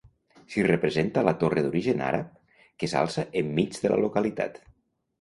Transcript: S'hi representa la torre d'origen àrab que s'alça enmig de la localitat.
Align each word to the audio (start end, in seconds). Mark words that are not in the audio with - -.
S'hi 0.53 0.63
representa 0.67 1.23
la 1.27 1.33
torre 1.43 1.65
d'origen 1.67 2.03
àrab 2.07 2.59
que 2.79 2.93
s'alça 2.95 3.29
enmig 3.45 3.81
de 3.85 3.97
la 3.97 4.05
localitat. 4.09 4.63